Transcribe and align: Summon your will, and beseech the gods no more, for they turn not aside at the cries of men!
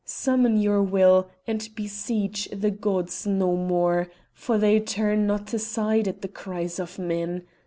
Summon 0.03 0.57
your 0.57 0.81
will, 0.81 1.29
and 1.45 1.69
beseech 1.75 2.49
the 2.51 2.71
gods 2.71 3.27
no 3.27 3.55
more, 3.55 4.07
for 4.33 4.57
they 4.57 4.79
turn 4.79 5.27
not 5.27 5.53
aside 5.53 6.07
at 6.07 6.23
the 6.23 6.27
cries 6.27 6.79
of 6.79 6.97
men! 6.97 7.43